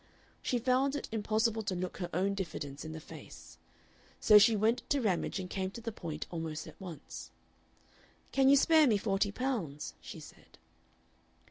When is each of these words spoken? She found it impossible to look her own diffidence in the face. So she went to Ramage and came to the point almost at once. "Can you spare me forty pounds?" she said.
She 0.41 0.57
found 0.57 0.95
it 0.95 1.07
impossible 1.11 1.61
to 1.61 1.75
look 1.75 1.97
her 1.97 2.09
own 2.11 2.33
diffidence 2.33 2.83
in 2.83 2.91
the 2.91 2.99
face. 2.99 3.59
So 4.19 4.39
she 4.39 4.55
went 4.55 4.81
to 4.89 4.99
Ramage 4.99 5.39
and 5.39 5.47
came 5.47 5.69
to 5.69 5.79
the 5.81 5.91
point 5.91 6.25
almost 6.31 6.65
at 6.65 6.81
once. 6.81 7.29
"Can 8.31 8.49
you 8.49 8.55
spare 8.55 8.87
me 8.87 8.97
forty 8.97 9.31
pounds?" 9.31 9.93
she 10.01 10.19
said. 10.19 10.57